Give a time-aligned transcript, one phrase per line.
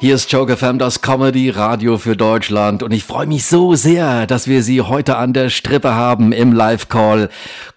[0.00, 4.46] Hier ist Joke FM, das Comedy-Radio für Deutschland und ich freue mich so sehr, dass
[4.46, 7.28] wir Sie heute an der Strippe haben im Live-Call.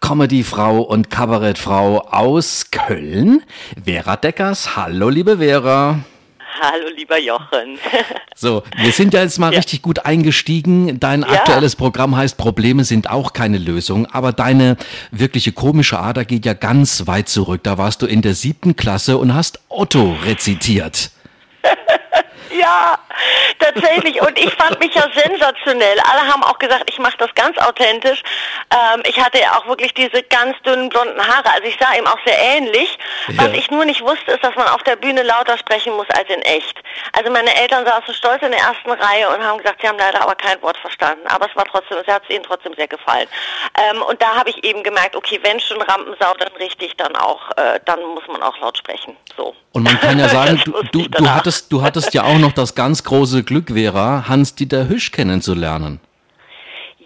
[0.01, 3.41] Comedy-Frau und Kabarettfrau aus Köln,
[3.85, 4.75] Vera Deckers.
[4.75, 6.01] Hallo, liebe Vera.
[6.61, 7.79] Hallo, lieber Jochen.
[8.35, 9.57] so, wir sind ja jetzt mal ja.
[9.57, 10.99] richtig gut eingestiegen.
[10.99, 11.27] Dein ja.
[11.29, 14.77] aktuelles Programm heißt Probleme sind auch keine Lösung, aber deine
[15.09, 17.61] wirkliche komische Ader geht ja ganz weit zurück.
[17.63, 21.09] Da warst du in der siebten Klasse und hast Otto rezitiert.
[22.51, 22.99] Ja,
[23.59, 24.21] tatsächlich.
[24.21, 25.99] Und ich fand mich ja sensationell.
[25.99, 28.23] Alle haben auch gesagt, ich mache das ganz authentisch.
[28.71, 31.53] Ähm, ich hatte ja auch wirklich diese ganz dünnen blonden Haare.
[31.53, 32.97] Also ich sah ihm auch sehr ähnlich.
[33.27, 33.43] Ja.
[33.43, 36.29] Was ich nur nicht wusste, ist, dass man auf der Bühne lauter sprechen muss als
[36.29, 36.81] in echt.
[37.13, 40.21] Also meine Eltern saßen stolz in der ersten Reihe und haben gesagt, sie haben leider
[40.21, 41.25] aber kein Wort verstanden.
[41.27, 43.27] Aber es war trotzdem, es hat ihnen trotzdem sehr gefallen.
[43.77, 47.51] Ähm, und da habe ich eben gemerkt, okay, wenn schon Rampensau, dann richtig, dann auch,
[47.57, 49.15] äh, dann muss man auch laut sprechen.
[49.37, 49.55] So.
[49.73, 52.75] Und man kann ja sagen, du, du, du, hattest, du hattest ja auch noch das
[52.75, 53.10] ganz große
[53.43, 55.99] Glück, Vera, Hans-Dieter Hüsch kennenzulernen.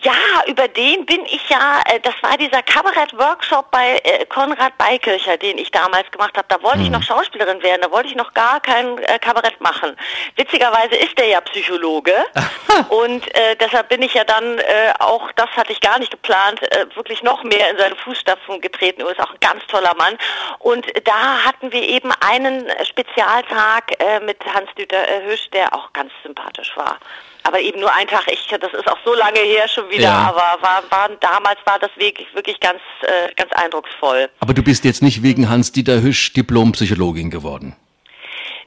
[0.05, 0.13] Ja,
[0.45, 5.57] über den bin ich ja, äh, das war dieser Kabarett-Workshop bei äh, Konrad Beikircher, den
[5.57, 6.45] ich damals gemacht habe.
[6.47, 6.83] Da wollte mhm.
[6.83, 9.97] ich noch Schauspielerin werden, da wollte ich noch gar kein äh, Kabarett machen.
[10.35, 12.13] Witzigerweise ist er ja Psychologe
[12.89, 16.61] und äh, deshalb bin ich ja dann äh, auch, das hatte ich gar nicht geplant,
[16.71, 19.01] äh, wirklich noch mehr in seine Fußstapfen getreten.
[19.01, 20.19] Er ist auch ein ganz toller Mann.
[20.59, 26.99] Und da hatten wir eben einen Spezialtag mit Hans-Dieter Hüsch, der auch ganz sympathisch war
[27.45, 28.23] aber eben nur ein Tag.
[28.31, 30.29] Ich, das ist auch so lange her schon wieder, ja.
[30.29, 34.29] aber war, war, damals war das wirklich, wirklich ganz, äh, ganz eindrucksvoll.
[34.39, 37.75] Aber du bist jetzt nicht wegen Hans-Dieter Hüsch Diplompsychologin geworden?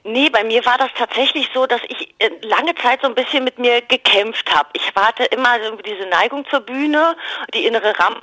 [0.05, 3.45] Nee, bei mir war das tatsächlich so, dass ich äh, lange Zeit so ein bisschen
[3.45, 4.69] mit mir gekämpft habe.
[4.75, 7.17] Ich hatte immer so diese Neigung zur Bühne,
[7.53, 8.23] die innere Rampe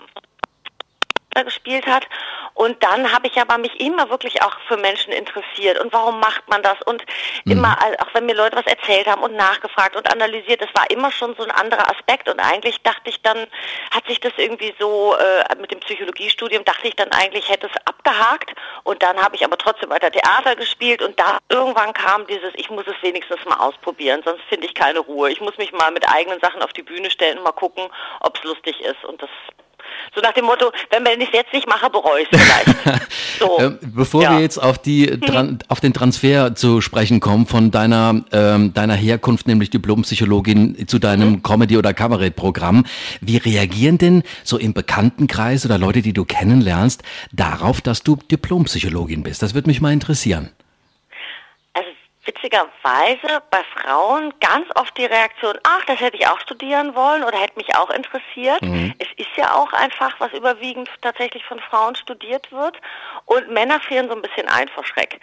[1.43, 2.07] gespielt hat.
[2.55, 5.77] Und dann habe ich aber mich immer wirklich auch für Menschen interessiert.
[5.77, 6.81] Und warum macht man das?
[6.85, 7.03] Und
[7.43, 7.51] mhm.
[7.51, 11.11] immer, auch wenn mir Leute was erzählt haben und nachgefragt und analysiert, das war immer
[11.11, 12.29] schon so ein anderer Aspekt.
[12.29, 13.45] Und eigentlich dachte ich dann,
[13.91, 17.85] hat sich das irgendwie so äh, mit dem Psychologiestudium, dachte ich dann eigentlich, hätte es
[17.85, 18.53] abgehakt.
[18.83, 21.01] Und dann habe ich aber trotzdem weiter Theater gespielt.
[21.01, 24.99] Und da irgendwann kam dieses, ich muss es wenigstens mal ausprobieren, sonst finde ich keine
[24.99, 25.29] Ruhe.
[25.29, 27.89] Ich muss mich mal mit eigenen Sachen auf die Bühne stellen und mal gucken,
[28.21, 29.03] ob es lustig ist.
[29.03, 29.29] Und das
[30.13, 33.01] so nach dem Motto, wenn ich es jetzt nicht mache, bereue ich es vielleicht.
[33.39, 33.57] So.
[33.59, 34.31] ähm, bevor ja.
[34.33, 35.59] wir jetzt auf, die, mhm.
[35.67, 41.29] auf den Transfer zu sprechen kommen von deiner, ähm, deiner Herkunft, nämlich Diplompsychologin, zu deinem
[41.29, 41.43] mhm.
[41.43, 42.85] Comedy- oder Kabarettprogramm,
[43.19, 49.23] wie reagieren denn so im Bekanntenkreis oder Leute, die du kennenlernst, darauf, dass du Diplompsychologin
[49.23, 49.41] bist?
[49.41, 50.51] Das würde mich mal interessieren
[52.25, 57.39] witzigerweise bei Frauen ganz oft die Reaktion, ach, das hätte ich auch studieren wollen oder
[57.39, 58.61] hätte mich auch interessiert.
[58.61, 58.93] Mhm.
[58.99, 62.77] Es ist ja auch einfach, was überwiegend tatsächlich von Frauen studiert wird.
[63.25, 65.19] Und Männer frieren so ein bisschen ein vor Schreck.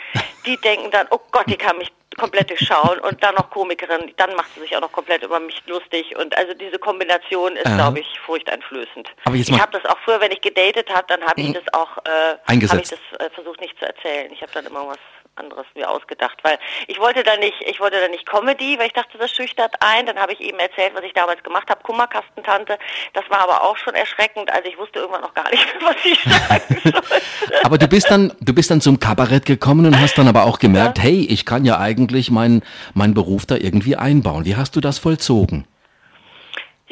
[0.46, 4.34] Die denken dann, oh Gott, die kann mich komplett durchschauen und dann noch Komikerin, dann
[4.34, 8.00] macht sie sich auch noch komplett über mich lustig und also diese Kombination ist, glaube
[8.00, 9.08] ich, furchteinflößend.
[9.24, 11.54] Aber ich habe das auch früher, wenn ich gedatet habe, dann habe ich mhm.
[11.54, 14.30] das auch, äh, habe ich das äh, versucht nicht zu erzählen.
[14.32, 14.98] Ich habe dann immer was
[15.36, 18.92] anderes mir ausgedacht, weil ich wollte da nicht, ich wollte da nicht Comedy, weil ich
[18.92, 20.06] dachte, das schüchtert ein.
[20.06, 22.78] Dann habe ich eben erzählt, was ich damals gemacht habe, Kummerkastentante.
[23.14, 24.52] Das war aber auch schon erschreckend.
[24.52, 27.64] Also ich wusste irgendwann noch gar nicht, was ich sagen sollte.
[27.64, 30.58] aber du bist dann, du bist dann zum Kabarett gekommen und hast dann aber auch
[30.58, 31.04] gemerkt, ja.
[31.04, 32.62] hey, ich kann ja eigentlich meinen
[32.94, 34.44] mein Beruf da irgendwie einbauen.
[34.44, 35.66] Wie hast du das vollzogen?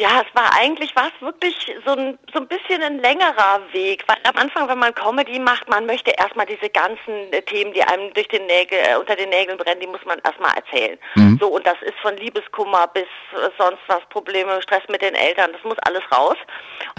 [0.01, 4.17] Ja, es war eigentlich was wirklich so ein, so ein bisschen ein längerer Weg, weil
[4.25, 8.11] am Anfang, wenn man Comedy macht, man möchte erstmal diese ganzen äh, Themen, die einem
[8.15, 10.99] durch den Nägel, äh, unter den Nägeln brennen, die muss man erstmal erzählen.
[11.17, 11.37] Mhm.
[11.39, 15.53] So, und das ist von Liebeskummer bis äh, sonst was, Probleme, Stress mit den Eltern,
[15.53, 16.39] das muss alles raus.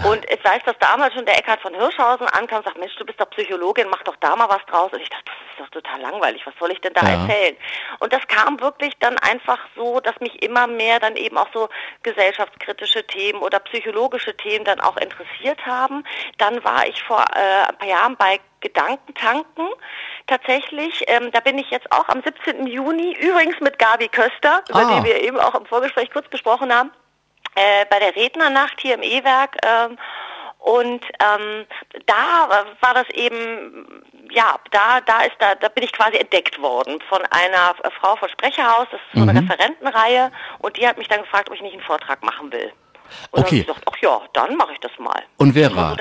[0.04, 3.04] Und ich weiß, dass damals schon der Eckhard von Hirschhausen ankam und sagt, Mensch, du
[3.04, 4.92] bist doch Psychologin, mach doch da mal was draus.
[4.92, 7.20] Und ich dachte, das ist doch total langweilig, was soll ich denn da ja.
[7.20, 7.56] erzählen?
[7.98, 11.68] Und das kam wirklich dann einfach so, dass mich immer mehr dann eben auch so
[12.04, 16.04] gesellschaftskritisch psychische Themen oder psychologische Themen dann auch interessiert haben.
[16.38, 19.68] Dann war ich vor äh, ein paar Jahren bei Gedankentanken
[20.26, 21.04] tatsächlich.
[21.08, 22.66] Ähm, da bin ich jetzt auch am 17.
[22.66, 25.00] Juni, übrigens mit Gabi Köster, über ah.
[25.00, 26.90] die wir eben auch im Vorgespräch kurz gesprochen haben,
[27.54, 29.56] äh, bei der Rednernacht hier im E-Werk.
[29.64, 29.98] Ähm,
[30.58, 31.66] und ähm,
[32.06, 37.00] da war das eben, ja, da, da ist da, da bin ich quasi entdeckt worden
[37.08, 39.48] von einer Frau von Sprecherhaus, das ist so eine mhm.
[39.48, 40.30] Referentenreihe,
[40.60, 42.72] und die hat mich dann gefragt, ob ich nicht einen Vortrag machen will.
[43.30, 43.64] Und okay.
[43.64, 45.22] dann gesagt, ach ja, dann mache ich das mal.
[45.36, 45.96] Und Vera,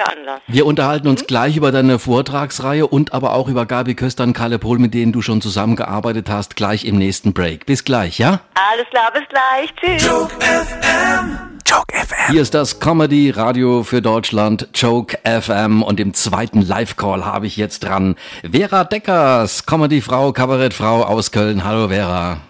[0.48, 1.28] wir unterhalten uns mhm.
[1.28, 5.12] gleich über deine Vortragsreihe und aber auch über Gabi Köster und Kalle Pohl, mit denen
[5.12, 7.66] du schon zusammengearbeitet hast, gleich im nächsten Break.
[7.66, 8.42] Bis gleich, ja?
[8.72, 9.74] Alles klar, bis gleich.
[9.75, 10.06] Tschüss.
[10.06, 11.52] Joke FM.
[11.66, 12.31] Joke FM.
[12.31, 15.84] Hier ist das Comedy Radio für Deutschland, Joke FM.
[15.84, 18.16] Und im zweiten Live-Call habe ich jetzt dran
[18.50, 21.63] Vera Deckers, Comedy-Frau, Kabarettfrau aus Köln.
[21.63, 22.42] Hallo Vera.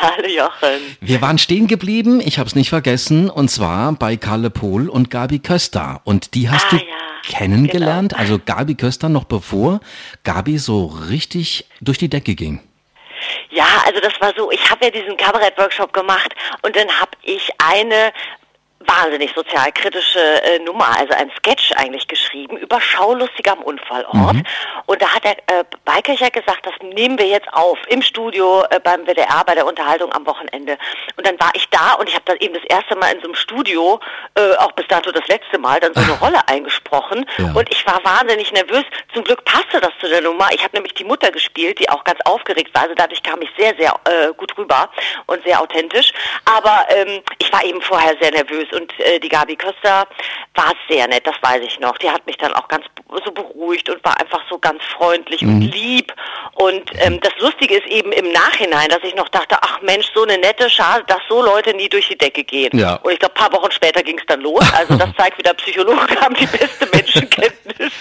[0.00, 0.96] Hallo Jochen.
[1.00, 5.10] Wir waren stehen geblieben, ich habe es nicht vergessen, und zwar bei Kalle Pohl und
[5.10, 6.00] Gabi Köster.
[6.04, 6.82] Und die hast Ah, du ja,
[7.24, 9.80] kennengelernt, also Gabi Köster noch bevor
[10.24, 12.60] Gabi so richtig durch die Decke ging.
[13.50, 16.32] Ja, also das war so, ich habe ja diesen Kabarett-Workshop gemacht
[16.62, 18.12] und dann habe ich eine
[18.88, 24.36] wahnsinnig sozialkritische äh, Nummer, also ein Sketch eigentlich geschrieben über Schaulustige am Unfallort.
[24.86, 28.80] Und da hat der äh, Beikircher gesagt, das nehmen wir jetzt auf im Studio äh,
[28.80, 30.78] beim WDR bei der Unterhaltung am Wochenende.
[31.16, 33.26] Und dann war ich da und ich habe dann eben das erste Mal in so
[33.26, 34.00] einem Studio,
[34.34, 37.26] äh, auch bis dato das letzte Mal, dann so eine Rolle eingesprochen.
[37.36, 37.52] Ja.
[37.52, 38.84] Und ich war wahnsinnig nervös.
[39.12, 40.48] Zum Glück passte das zu der Nummer.
[40.52, 42.82] Ich habe nämlich die Mutter gespielt, die auch ganz aufgeregt war.
[42.82, 44.90] Also dadurch kam ich sehr, sehr äh, gut rüber
[45.26, 46.12] und sehr authentisch.
[46.44, 50.06] Aber ähm, ich war eben vorher sehr nervös und äh, die Gabi Köster
[50.54, 51.96] war sehr nett, das weiß ich noch.
[51.98, 52.84] Die hat mich dann auch ganz
[53.24, 56.12] so beruhigt und war einfach so ganz freundlich und lieb.
[56.54, 60.22] Und ähm, das Lustige ist eben im Nachhinein, dass ich noch dachte, ach Mensch, so
[60.24, 62.76] eine nette, schade, dass so Leute nie durch die Decke gehen.
[62.76, 62.96] Ja.
[62.96, 64.64] Und ich glaube, ein paar Wochen später ging es dann los.
[64.72, 67.92] Also das zeigt wieder, Psychologen haben die beste Menschenkenntnis.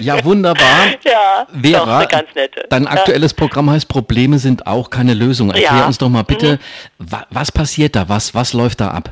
[0.00, 0.64] Ja, wunderbar.
[1.04, 2.66] Ja, doch, Vera, eine ganz nette.
[2.70, 2.90] dein Ja.
[2.90, 5.50] aktuelles Programm heißt Probleme sind auch keine Lösung.
[5.50, 5.72] Erklär Ja.
[5.82, 5.86] Mhm.
[5.88, 6.58] uns doch mal bitte,
[6.98, 8.08] wa was passiert da?
[8.08, 9.10] Was, was läuft da ab?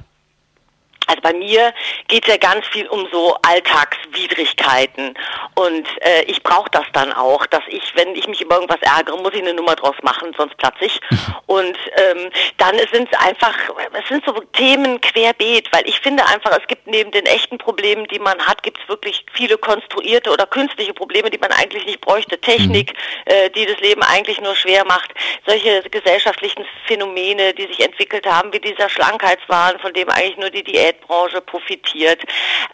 [1.12, 1.74] Also bei mir
[2.08, 5.14] geht es ja ganz viel um so Alltagswidrigkeiten
[5.54, 9.18] und äh, ich brauche das dann auch, dass ich, wenn ich mich über irgendwas ärgere,
[9.18, 11.00] muss ich eine Nummer draus machen, sonst platze ich.
[11.46, 13.54] und ähm, dann sind es einfach,
[13.92, 18.06] es sind so Themen querbeet, weil ich finde einfach, es gibt neben den echten Problemen,
[18.08, 22.00] die man hat, gibt es wirklich viele konstruierte oder künstliche Probleme, die man eigentlich nicht
[22.00, 22.40] bräuchte.
[22.40, 22.94] Technik,
[23.26, 25.10] äh, die das Leben eigentlich nur schwer macht.
[25.46, 30.62] Solche gesellschaftlichen Phänomene, die sich entwickelt haben, wie dieser Schlankheitswahn, von dem eigentlich nur die
[31.02, 32.20] Diätbranche profitiert.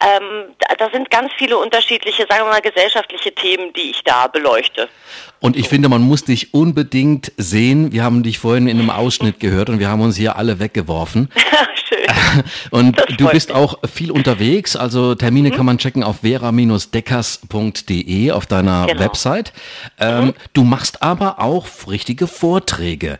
[0.01, 4.87] Ähm, da, sind ganz viele unterschiedliche, sagen wir mal, gesellschaftliche Themen, die ich da beleuchte.
[5.39, 7.91] Und ich finde, man muss dich unbedingt sehen.
[7.91, 11.29] Wir haben dich vorhin in einem Ausschnitt gehört und wir haben uns hier alle weggeworfen.
[11.87, 11.99] Schön.
[12.71, 13.57] Und du bist mich.
[13.57, 13.63] Mhm.
[13.63, 14.75] auch viel unterwegs.
[14.75, 18.99] Also Termine kann man checken auf vera-deckers.de auf deiner Genau.
[18.99, 19.51] Website.
[19.99, 23.17] Ähm, Du machst aber auch richtige Vorträge.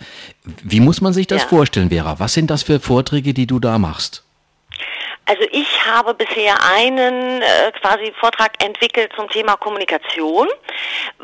[0.63, 1.47] Wie muss man sich das Ja.
[1.47, 2.19] vorstellen, Vera?
[2.19, 4.23] Was sind das für Vorträge, die du da machst?
[5.29, 10.47] Also ich habe bisher einen äh, quasi Vortrag entwickelt zum Thema Kommunikation,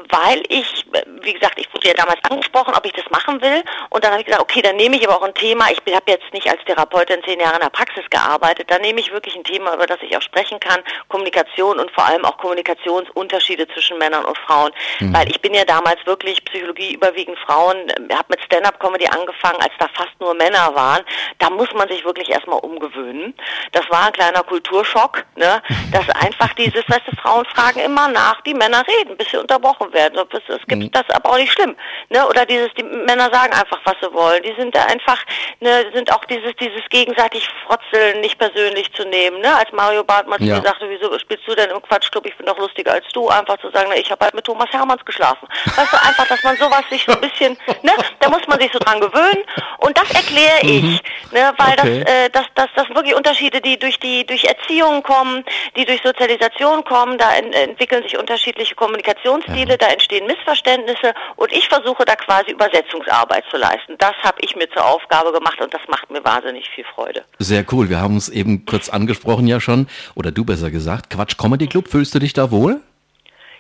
[0.10, 0.86] weil ich,
[1.24, 3.64] wie gesagt, ich wurde ja damals angesprochen, ob ich das machen will.
[3.90, 5.72] Und dann habe ich gesagt, okay, dann nehme ich aber auch ein Thema.
[5.72, 8.70] Ich habe jetzt nicht als Therapeutin zehn Jahre in der Praxis gearbeitet.
[8.70, 10.84] Dann nehme ich wirklich ein Thema, über das ich auch sprechen kann.
[11.08, 14.72] Kommunikation und vor allem auch Kommunikationsunterschiede zwischen Männern und Frauen.
[15.00, 19.88] Weil ich bin ja damals wirklich Psychologie überwiegend Frauen, habe mit Stand-up-Comedy angefangen, als da
[19.96, 21.04] fast nur Männer waren.
[21.40, 23.34] Da muss man sich wirklich erstmal umgewöhnen.
[23.72, 25.62] Das war ein kleiner Kulturschock, ne?
[25.92, 29.92] Dass einfach dieses, weißt du, Frauen fragen immer nach, die Männer reden, bis sie unterbrochen
[29.94, 30.20] werden.
[30.32, 31.76] Es es gibt das aber auch nicht schlimm,
[32.10, 32.28] ne?
[32.28, 34.42] Oder dieses, die Männer sagen einfach, was sie wollen.
[34.44, 35.18] Die sind da einfach,
[35.60, 39.56] ne, sind auch dieses, dieses gegenseitig Frotzeln nicht persönlich zu nehmen, ne?
[39.56, 40.62] Als Mario zu Ja.
[40.62, 42.26] sagte, wieso spielst du denn im Quatschclub?
[42.26, 43.30] Ich bin doch lustiger als du.
[43.30, 45.48] Einfach zu sagen, na, ich habe halt mit Thomas Hermanns geschlafen.
[45.76, 47.92] Weißt du, einfach, dass man sowas sich so ein bisschen, ne?
[48.20, 49.44] Da muss man sich so dran gewöhnen.
[49.80, 51.02] Und das erkläre ich,
[51.32, 51.54] ne?
[51.58, 52.04] Weil Okay.
[52.06, 55.44] das, äh, das, das, das sind wirklich Unterschiede, die durch die, durch Erziehung kommen,
[55.78, 57.18] die durch Sozialisation kommen.
[57.18, 61.14] Da en, entwickeln sich unterschiedliche Kommunikationsstile, da entstehen Missverständnisse.
[61.36, 63.96] Und ich versuche da quasi Übersetzungsarbeit zu leisten.
[64.00, 67.24] Das habe ich mir zur Aufgabe gemacht und das macht mir wahnsinnig viel Freude.
[67.38, 67.90] Sehr cool.
[67.90, 71.12] Wir haben uns eben kurz angesprochen ja schon, oder du besser gesagt.
[71.12, 72.82] Quatsch Comedy Club, fühlst du dich da wohl?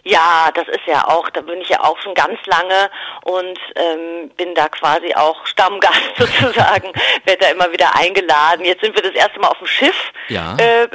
[0.07, 2.91] Ja, das ist ja auch, da bin ich ja auch schon ganz lange
[3.24, 6.91] und ähm, bin da quasi auch Stammgast sozusagen,
[7.25, 8.63] werde da immer wieder eingeladen.
[8.65, 10.55] Jetzt sind wir das erste Mal auf dem Schiff, Ja.
[10.57, 10.88] äh,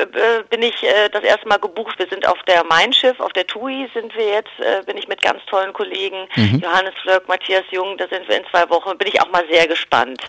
[0.48, 1.98] bin ich äh, das erste Mal gebucht.
[1.98, 5.08] Wir sind auf der Mein Schiff, auf der TUI sind wir jetzt, äh, bin ich
[5.08, 9.08] mit ganz tollen Kollegen, Johannes Flöck, Matthias Jung, da sind wir in zwei Wochen, bin
[9.08, 10.22] ich auch mal sehr gespannt,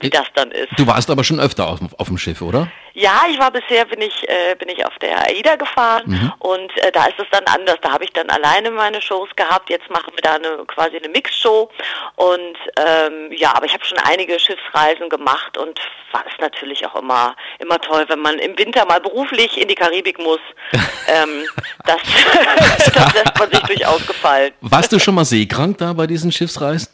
[0.00, 0.68] wie das dann ist.
[0.76, 2.68] Du warst aber schon öfter auf, auf dem Schiff, oder?
[2.96, 6.92] Ja, ich war bisher bin ich äh, bin ich auf der AIDA gefahren und äh,
[6.92, 7.76] da ist es dann anders.
[7.82, 9.68] Da habe ich dann alleine meine Shows gehabt.
[9.68, 11.68] Jetzt machen wir da eine quasi eine Mixshow
[12.14, 15.80] und ähm, ja, aber ich habe schon einige Schiffsreisen gemacht und
[16.12, 19.74] war es natürlich auch immer immer toll, wenn man im Winter mal beruflich in die
[19.74, 20.40] Karibik muss.
[21.08, 21.44] ähm,
[21.84, 21.96] das,
[22.94, 24.52] das lässt man sich durchaus gefallen.
[24.60, 26.88] Warst du schon mal seekrank da bei diesen Schiffsreisen?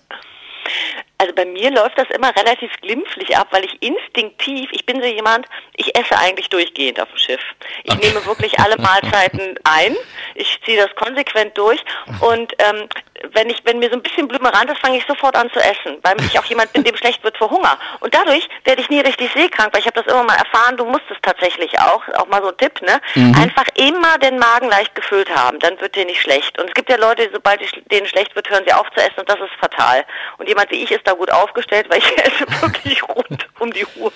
[1.21, 5.07] Also bei mir läuft das immer relativ glimpflich ab, weil ich instinktiv, ich bin so
[5.07, 5.45] jemand,
[5.77, 7.43] ich esse eigentlich durchgehend auf dem Schiff.
[7.85, 9.95] Ich nehme wirklich alle Mahlzeiten ein,
[10.35, 11.85] ich ziehe das konsequent durch.
[12.23, 12.89] Und ähm,
[13.33, 15.99] wenn ich, wenn mir so ein bisschen Blümerand ist, fange ich sofort an zu essen,
[16.03, 17.79] weil ich auch jemand bin, dem schlecht wird vor Hunger.
[18.01, 20.85] Und dadurch werde ich nie richtig seekrank, weil ich habe das immer mal erfahren, du
[20.85, 23.01] musst es tatsächlich auch, auch mal so ein Tipp, ne?
[23.15, 23.35] Mhm.
[23.35, 26.59] Einfach immer den Magen leicht gefüllt haben, dann wird dir nicht schlecht.
[26.59, 27.61] Und es gibt ja Leute, sobald
[27.93, 30.05] denen schlecht wird, hören sie auf zu essen und das ist fatal.
[30.39, 33.87] Und jemand wie ich ist da gut aufgestellt, weil ich esse wirklich rund um die
[33.97, 34.13] Uhr.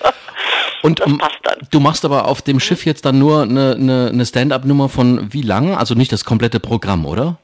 [0.81, 1.59] Und das passt dann.
[1.71, 5.41] du machst aber auf dem Schiff jetzt dann nur eine, eine, eine Stand-up-Nummer von wie
[5.41, 5.75] lang?
[5.75, 7.37] Also nicht das komplette Programm, oder?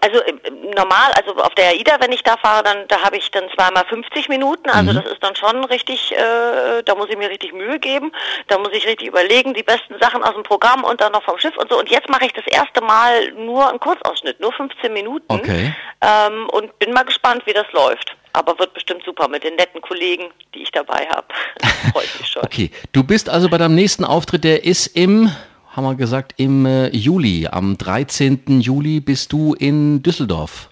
[0.00, 0.32] Also äh,
[0.74, 3.84] normal, also auf der AIDA, wenn ich da fahre, dann da habe ich dann zweimal
[3.86, 4.68] 50 Minuten.
[4.70, 4.96] Also mhm.
[4.96, 8.12] das ist dann schon richtig, äh, da muss ich mir richtig Mühe geben.
[8.48, 11.38] Da muss ich richtig überlegen, die besten Sachen aus dem Programm und dann noch vom
[11.38, 11.78] Schiff und so.
[11.78, 15.26] Und jetzt mache ich das erste Mal nur einen Kurzausschnitt, nur 15 Minuten.
[15.28, 15.74] Okay.
[16.00, 18.16] Ähm, und bin mal gespannt, wie das läuft.
[18.32, 21.26] Aber wird bestimmt super mit den netten Kollegen, die ich dabei habe.
[21.92, 22.44] Freut mich schon.
[22.44, 25.30] Okay, du bist also bei deinem nächsten Auftritt, der ist im
[25.78, 27.46] haben wir gesagt, im äh, Juli.
[27.48, 28.60] Am 13.
[28.60, 30.68] Juli bist du in Düsseldorf.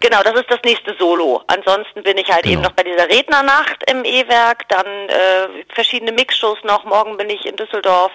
[0.00, 1.42] Genau, das ist das nächste Solo.
[1.46, 2.54] Ansonsten bin ich halt genau.
[2.54, 6.84] eben noch bei dieser Rednernacht im E-Werk, dann äh, verschiedene Mixshows noch.
[6.84, 8.10] Morgen bin ich in Düsseldorf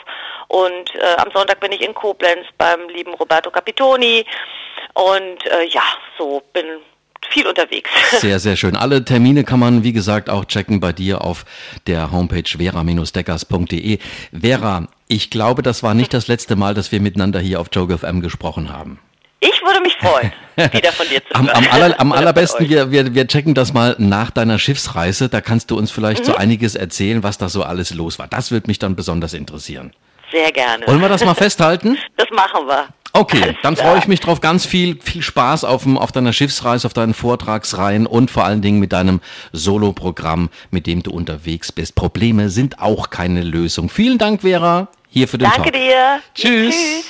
[0.49, 4.25] und äh, am Sonntag bin ich in Koblenz beim lieben Roberto Capitoni.
[4.93, 5.83] Und äh, ja,
[6.17, 6.65] so bin
[7.29, 7.89] viel unterwegs.
[8.19, 8.75] Sehr, sehr schön.
[8.75, 11.45] Alle Termine kann man, wie gesagt, auch checken bei dir auf
[11.87, 13.99] der Homepage vera-deckers.de.
[14.31, 17.97] Vera, ich glaube, das war nicht das letzte Mal, dass wir miteinander hier auf Joke
[17.97, 18.99] FM gesprochen haben.
[19.39, 20.31] Ich würde mich freuen,
[20.73, 21.49] wieder von dir zu hören.
[21.49, 25.29] Am, am, aller, am allerbesten, wir, wir, wir checken das mal nach deiner Schiffsreise.
[25.29, 26.25] Da kannst du uns vielleicht mhm.
[26.25, 28.27] so einiges erzählen, was da so alles los war.
[28.27, 29.91] Das würde mich dann besonders interessieren.
[30.31, 30.87] Sehr gerne.
[30.87, 31.97] Wollen wir das mal festhalten?
[32.17, 32.87] Das machen wir.
[33.13, 34.41] Okay, dann freue ich mich drauf.
[34.41, 38.79] Ganz viel, viel Spaß auf, auf deiner Schiffsreise, auf deinen Vortragsreihen und vor allen Dingen
[38.79, 39.21] mit deinem
[39.53, 41.95] Soloprogramm, mit dem du unterwegs bist.
[41.95, 43.89] Probleme sind auch keine Lösung.
[43.89, 45.73] Vielen Dank, Vera, hier für den Danke Talk.
[45.73, 46.21] dir.
[46.33, 46.75] Tschüss.
[46.75, 47.05] Tschüss.